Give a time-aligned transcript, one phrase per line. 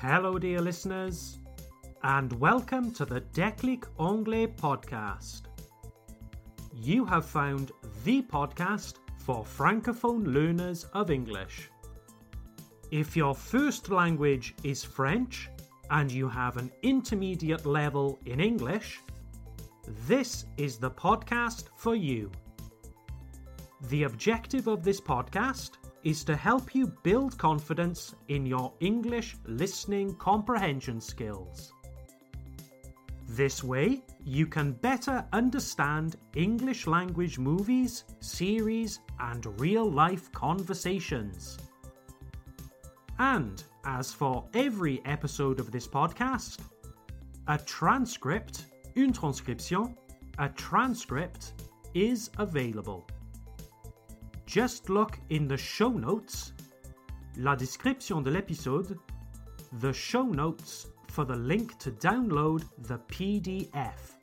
[0.00, 1.40] Hello, dear listeners,
[2.04, 5.46] and welcome to the Déclic Anglais podcast.
[6.72, 7.72] You have found
[8.04, 11.68] the podcast for Francophone learners of English.
[12.92, 15.48] If your first language is French
[15.90, 19.00] and you have an intermediate level in English,
[20.06, 22.30] this is the podcast for you.
[23.88, 25.70] The objective of this podcast
[26.04, 31.72] is to help you build confidence in your English listening comprehension skills.
[33.28, 41.58] This way, you can better understand English language movies, series, and real life conversations.
[43.18, 46.58] And as for every episode of this podcast,
[47.48, 49.96] a transcript, une transcription,
[50.38, 51.52] a transcript
[51.94, 53.06] is available.
[54.48, 56.54] Just look in the show notes,
[57.36, 58.98] la description de l'épisode,
[59.80, 64.14] the show notes for the link to download the PDF.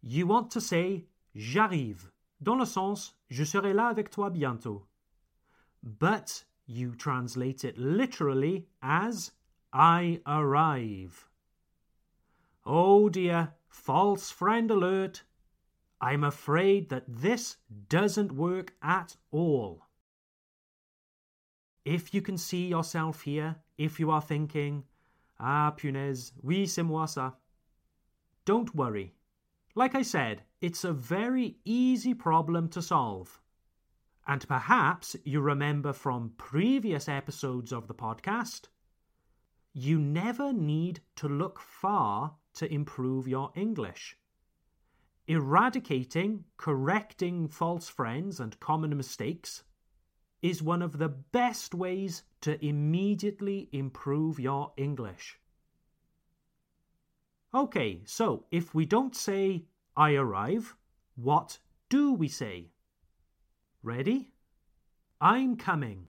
[0.00, 4.82] You want to say j'arrive, dans le sens je serai là avec toi bientôt.
[5.82, 9.32] But you translate it literally as
[9.72, 11.27] I arrive.
[12.70, 15.22] Oh dear, false friend alert.
[16.02, 17.56] I'm afraid that this
[17.88, 19.86] doesn't work at all.
[21.86, 24.84] If you can see yourself here, if you are thinking,
[25.40, 27.36] ah, punaise, oui, c'est moi ça.
[28.44, 29.14] Don't worry.
[29.74, 33.40] Like I said, it's a very easy problem to solve.
[34.26, 38.66] And perhaps you remember from previous episodes of the podcast,
[39.72, 44.16] you never need to look far to improve your English.
[45.26, 49.64] Eradicating, correcting false friends and common mistakes
[50.40, 55.38] is one of the best ways to immediately improve your English.
[57.54, 59.64] Okay, so if we don't say
[59.96, 60.76] I arrive,
[61.16, 62.70] what do we say?
[63.82, 64.30] Ready?
[65.20, 66.08] I'm coming.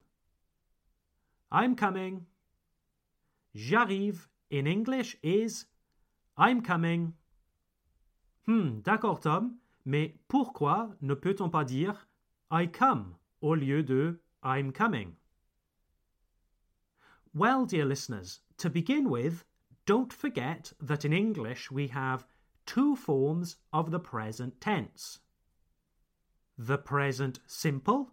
[1.52, 2.26] I'm coming.
[3.56, 5.66] J'arrive in English is
[6.42, 7.16] I'm coming.
[8.46, 12.08] Hmm, d'accord Tom, mais pourquoi ne peut-on pas dire
[12.50, 15.18] I come au lieu de I'm coming?
[17.34, 19.44] Well, dear listeners, to begin with,
[19.86, 22.26] don't forget that in English we have
[22.66, 25.20] two forms of the present tense
[26.58, 28.12] the present simple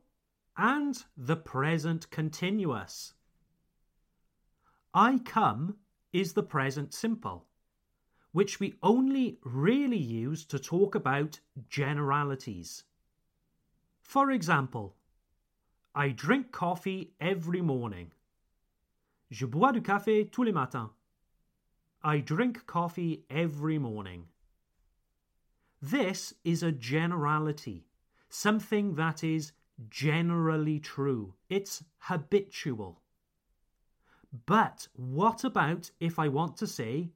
[0.57, 3.15] and the present continuous.
[4.95, 5.77] I come
[6.13, 7.47] is the present simple
[8.37, 11.41] which we only really use to talk about
[11.71, 12.85] generalities.
[14.03, 14.95] For example,
[15.95, 18.13] I drink coffee every morning.
[19.31, 20.91] Je bois du café tous les matins.
[22.05, 24.27] I drink coffee every morning.
[25.81, 27.87] This is a generality,
[28.29, 29.53] something that is
[29.89, 31.33] generally true.
[31.49, 33.01] It's habitual.
[34.45, 37.13] But what about if I want to say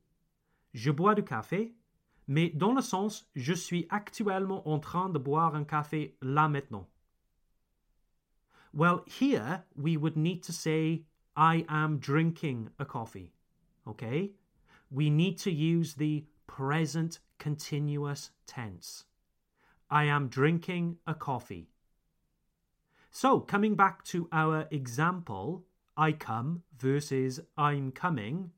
[0.72, 1.74] je bois du café,
[2.28, 6.86] mais dans le sens je suis actuellement en train de boire un café là maintenant.
[8.72, 11.04] Well, here we would need to say,
[11.36, 13.32] I am drinking a coffee.
[13.86, 14.32] Okay?
[14.90, 19.04] We need to use the present continuous tense.
[19.90, 21.68] I am drinking a coffee.
[23.10, 25.64] So, coming back to our example,
[25.96, 28.52] I come versus I'm coming,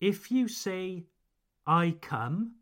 [0.00, 1.04] if you say
[1.66, 2.56] I come,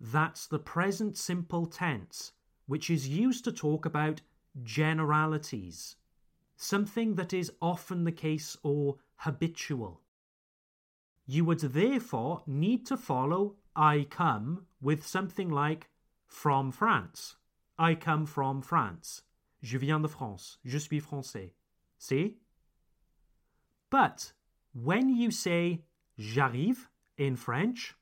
[0.00, 2.32] that's the present simple tense,
[2.66, 4.20] which is used to talk about
[4.62, 5.96] generalities,
[6.56, 10.02] something that is often the case or habitual.
[11.26, 15.88] You would therefore need to follow I come with something like
[16.26, 17.36] from France.
[17.78, 19.22] I come from France.
[19.62, 20.58] Je viens de France.
[20.64, 21.52] Je suis français.
[21.98, 22.36] See?
[23.90, 24.32] But
[24.72, 25.82] when you say
[26.18, 27.94] j'arrive in French,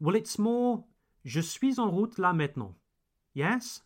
[0.00, 0.84] well, it's more
[1.24, 2.74] je suis en route là maintenant.
[3.34, 3.82] Yes?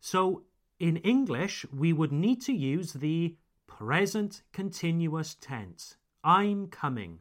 [0.00, 0.44] So
[0.78, 3.36] in English, we would need to use the
[3.66, 5.96] present continuous tense.
[6.22, 7.20] I'm coming.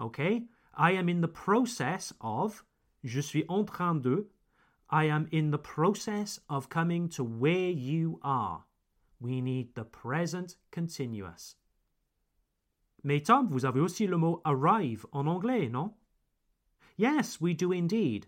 [0.00, 0.44] Okay?
[0.76, 2.64] I am in the process of,
[3.04, 4.26] je suis en train de,
[4.90, 8.64] I am in the process of coming to where you are.
[9.20, 11.56] We need the present continuous.
[13.04, 15.92] Mais Tom, vous avez aussi le mot arrive en anglais, non?
[16.98, 18.26] Yes, we do indeed.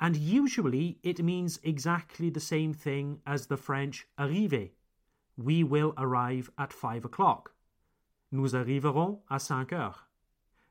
[0.00, 4.68] And usually it means exactly the same thing as the French arriver.
[5.36, 7.52] We will arrive at five o'clock.
[8.32, 10.06] Nous arriverons à cinq heures.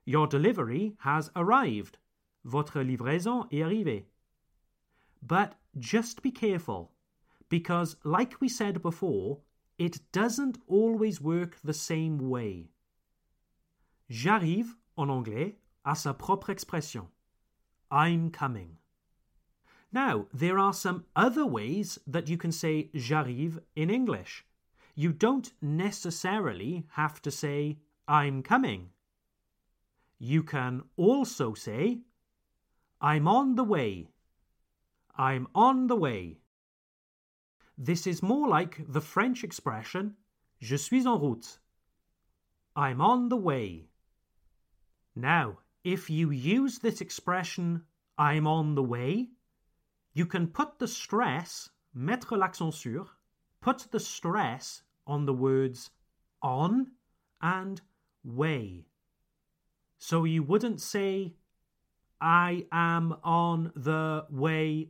[0.03, 1.99] Your delivery has arrived.
[2.43, 4.05] Votre livraison est arrivée.
[5.21, 6.91] But just be careful,
[7.49, 9.39] because, like we said before,
[9.77, 12.71] it doesn't always work the same way.
[14.09, 15.55] J'arrive, en anglais,
[15.85, 17.07] a sa propre expression.
[17.89, 18.77] I'm coming.
[19.91, 24.45] Now, there are some other ways that you can say j'arrive in English.
[24.95, 28.89] You don't necessarily have to say I'm coming.
[30.19, 31.99] You can also say
[32.99, 34.07] I'm on the way.
[35.15, 36.37] I'm on the way.
[37.77, 40.15] This is more like the French expression
[40.59, 41.59] Je suis en route.
[42.75, 43.89] I'm on the way.
[45.15, 47.81] Now, if you use this expression
[48.17, 49.29] I'm on the way,
[50.13, 53.05] you can put the stress, mettre l'accent sur,
[53.61, 55.91] put the stress on the words
[56.41, 56.91] on
[57.41, 57.79] and
[58.25, 58.83] way.
[59.97, 61.35] So you wouldn't say,
[62.19, 64.89] I am on the way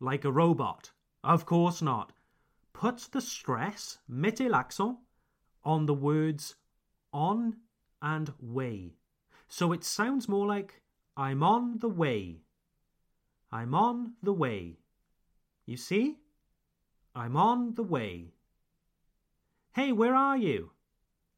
[0.00, 0.92] like a robot.
[1.22, 2.14] Of course not.
[2.72, 4.96] Put the stress, mettez l'accent,
[5.62, 6.54] on the words
[7.12, 7.56] on
[8.00, 8.94] and way.
[9.52, 10.80] So it sounds more like
[11.14, 12.40] I'm on the way.
[13.50, 14.78] I'm on the way.
[15.66, 16.16] You see?
[17.14, 18.32] I'm on the way.
[19.74, 20.70] Hey, where are you?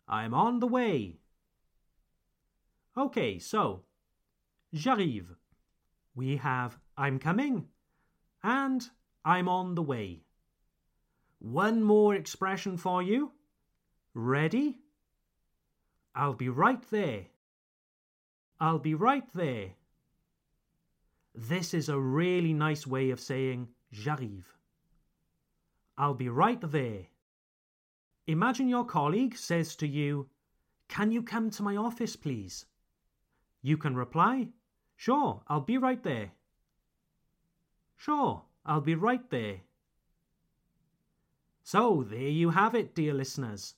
[0.07, 1.17] I'm on the way.
[2.97, 3.83] Okay, so
[4.73, 5.35] j'arrive.
[6.15, 7.67] We have I'm coming
[8.45, 8.89] and
[9.25, 10.23] I'm on the way.
[11.41, 13.33] One more expression for you.
[14.15, 14.79] Ready?
[16.15, 17.34] I'll be right there.
[18.61, 19.71] I'll be right there.
[21.35, 24.57] This is a really nice way of saying j'arrive.
[25.99, 27.07] I'll be right there.
[28.27, 30.29] Imagine your colleague says to you,
[30.89, 32.67] Can you come to my office, please?
[33.63, 34.49] You can reply,
[34.97, 36.33] Sure, I'll be right there.
[37.97, 39.61] Sure, I'll be right there.
[41.63, 43.75] So, there you have it, dear listeners.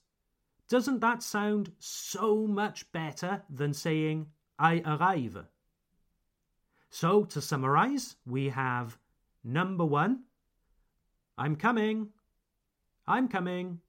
[0.67, 4.27] Doesn't that sound so much better than saying,
[4.59, 5.45] I arrive?
[6.89, 8.97] So, to summarize, we have
[9.43, 10.23] number one,
[11.37, 12.09] I'm coming.
[13.05, 13.79] I'm coming.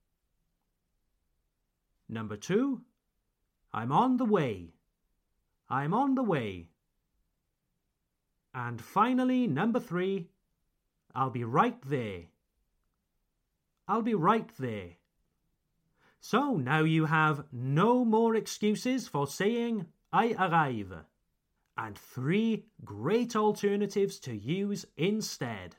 [2.08, 2.82] Number two,
[3.72, 4.74] I'm on the way.
[5.68, 6.68] I'm on the way.
[8.54, 10.28] And finally, number three,
[11.14, 12.24] I'll be right there.
[13.86, 14.90] I'll be right there.
[16.20, 20.94] So now you have no more excuses for saying I arrive,
[21.76, 25.76] and three great alternatives to use instead.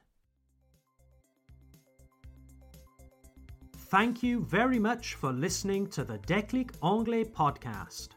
[3.90, 8.10] Thank you very much for listening to the Déclic Anglais podcast.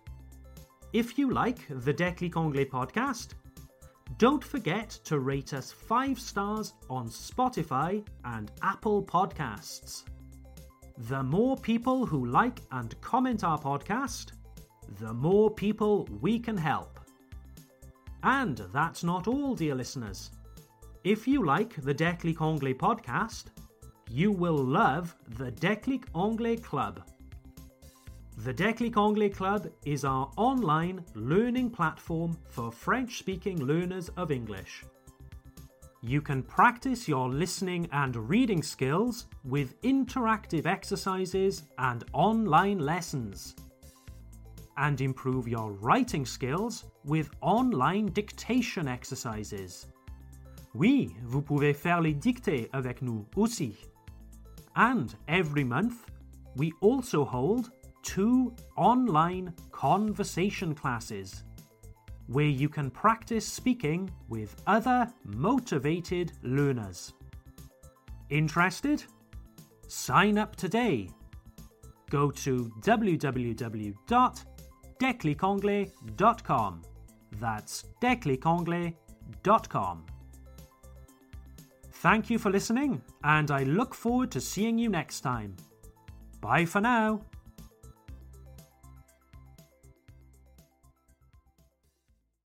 [0.93, 3.29] If you like the Déclic Anglais podcast,
[4.19, 10.05] don't forget to rate us 5 stars on Spotify and Apple Podcasts.
[11.09, 14.33] The more people who like and comment our podcast,
[14.99, 17.01] the more people we can help.
[18.23, 20.31] And that's not all, dear listeners.
[21.05, 23.47] If you like the Déclic Anglais podcast,
[24.09, 27.03] you will love the Déclic Anglais Club.
[28.39, 34.85] The Déclic Anglais Club is our online learning platform for French speaking learners of English.
[36.03, 43.55] You can practice your listening and reading skills with interactive exercises and online lessons.
[44.77, 49.87] And improve your writing skills with online dictation exercises.
[50.75, 53.77] Oui, vous pouvez faire les dictées avec nous aussi.
[54.75, 56.11] And every month,
[56.57, 57.71] we also hold
[58.03, 61.45] two online conversation classes
[62.29, 67.13] where you can practice speaking with other motivated learners.
[68.31, 69.05] Interested?
[69.89, 71.11] Sign up today.
[72.09, 72.73] Go to
[75.03, 76.83] www.declicanglais.com.
[77.41, 80.07] That's declicanglais.com.
[81.95, 85.57] Thank you for listening, and I look forward to seeing you next time.
[86.41, 87.23] Bye for now.